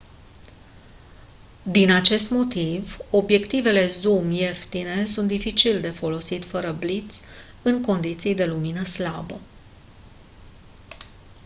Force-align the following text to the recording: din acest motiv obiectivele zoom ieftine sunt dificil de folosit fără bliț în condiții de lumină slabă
din 1.63 1.91
acest 1.91 2.29
motiv 2.29 2.97
obiectivele 3.11 3.87
zoom 3.87 4.31
ieftine 4.31 5.05
sunt 5.05 5.27
dificil 5.27 5.81
de 5.81 5.89
folosit 5.89 6.45
fără 6.45 6.71
bliț 6.71 7.17
în 7.61 7.81
condiții 7.81 8.35
de 8.35 8.45
lumină 8.45 8.83
slabă 8.83 9.39